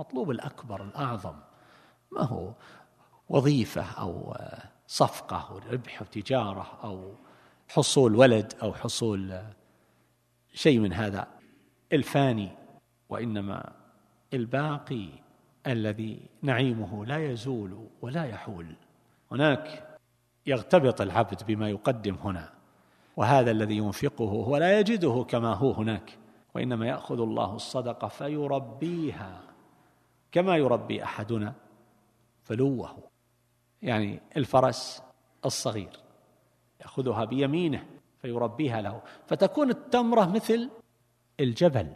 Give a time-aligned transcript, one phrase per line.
[0.00, 1.34] مطلوب الأكبر الأعظم.
[2.12, 2.52] ما هو
[3.28, 4.36] وظيفة أو
[4.86, 7.14] صفقة أو ربح أو تجارة أو
[7.68, 9.40] حصول ولد أو حصول
[10.54, 11.26] شيء من هذا.
[11.92, 12.50] الفاني
[13.08, 13.72] وإنما
[14.34, 15.08] الباقي
[15.66, 18.74] الذي نعيمه لا يزول ولا يحول.
[19.32, 19.96] هناك
[20.46, 22.52] يغتبط العبد بما يقدم هنا
[23.16, 26.18] وهذا الذي ينفقه هو لا يجده كما هو هناك
[26.54, 29.49] وإنما يأخذ الله الصدقة فيربيها.
[30.32, 31.54] كما يربي أحدنا
[32.42, 33.10] فلوه
[33.82, 35.02] يعني الفرس
[35.44, 36.00] الصغير
[36.80, 37.86] يأخذها بيمينه
[38.18, 39.02] فيربيها له.
[39.26, 40.70] فتكون التمرة مثل
[41.40, 41.88] الجبل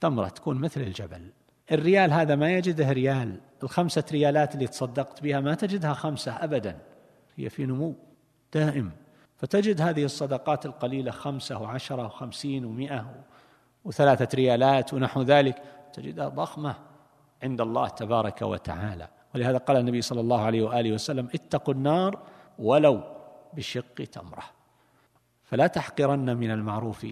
[0.00, 1.30] تمره تكون مثل الجبل.
[1.72, 6.78] الريال هذا ما يجده ريال الخمسة ريالات اللي تصدقت بها ما تجدها خمسة ابدا
[7.36, 7.94] هي في نمو
[8.52, 8.92] دائم.
[9.36, 13.24] فتجد هذه الصدقات القليلة خمسة وعشرة وخمسين ومئة
[13.84, 15.62] وثلاثة ريالات ونحو ذلك
[15.92, 16.76] تجدها ضخمة.
[17.46, 19.08] عند الله تبارك وتعالى.
[19.34, 22.12] ولهذا قال النبي صلى الله عليه وآله وسلم اتقوا النار
[22.58, 22.96] ولو
[23.52, 24.44] بشق تمرة.
[25.44, 27.06] فلا تحقرن من المعروف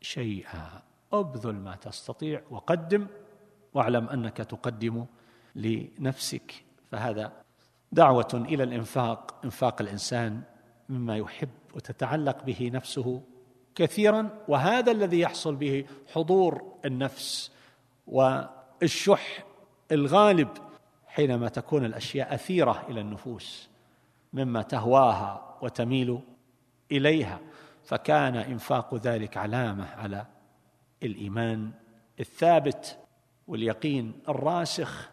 [0.00, 0.82] شيئا.
[1.12, 3.06] ابذل ما تستطيع وقدم
[3.74, 5.04] واعلم أنك تقدم
[5.56, 6.64] لنفسك.
[6.90, 7.32] فهذا
[7.92, 10.42] دعوة إلى الإنفاق إنفاق الإنسان
[10.88, 13.22] مما يحب وتتعلق به نفسه
[13.74, 14.28] كثيرا.
[14.48, 15.84] وهذا الذي يحصل به
[16.14, 17.50] حضور النفس
[18.06, 19.44] والشح
[19.92, 20.48] الغالب
[21.06, 23.68] حينما تكون الأشياء أثيرة إلى النفوس
[24.32, 26.20] مما تهواها وتميل
[26.92, 27.40] إليها
[27.84, 30.26] فكان إنفاق ذلك علامة على
[31.02, 31.70] الإيمان
[32.20, 32.98] الثابت
[33.46, 35.10] واليقين الراسخ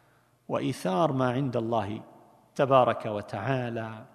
[0.47, 2.01] وإيثار ما عند الله
[2.55, 4.05] تبارك وتعالى.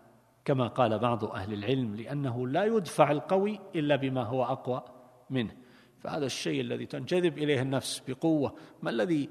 [0.45, 4.83] كما قال بعض أهل العلم لأنه لا يدفع القوي إلا بما هو أقوى
[5.31, 5.57] منه.
[5.99, 9.31] فهذا الشيء الذي تنجذب إليه النفس بقوة ما الذي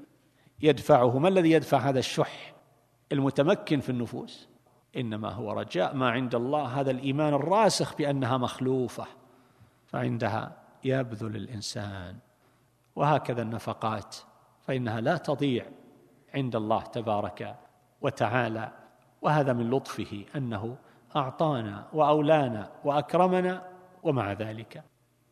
[0.62, 1.18] يدفعه.
[1.18, 2.54] ما الذي يدفع هذا الشح
[3.12, 4.48] المتمكن في النفوس؟
[4.96, 5.94] إنما هو رجاء.
[5.94, 9.06] ما عند الله هذا الإيمان الراسخ بأنها مخلوفة
[9.86, 12.16] فعندها يبذل الإنسان.
[12.96, 14.16] وهكذا النفقات
[14.60, 15.66] فإنها لا تضيع
[16.34, 17.56] عند الله تبارك
[18.00, 18.72] وتعالى.
[19.22, 20.76] وهذا من لطفه أنه
[21.16, 23.70] أعطانا وأولانا وأكرمنا
[24.02, 24.82] ومع ذلك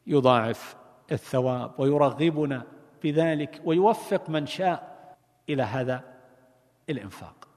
[0.06, 0.76] يضاعف
[1.12, 2.62] الثواب ويرغبنا
[3.02, 4.97] بذلك ويوفق من شاء.
[5.48, 6.04] إلى هذا
[6.90, 7.47] الإنفاق.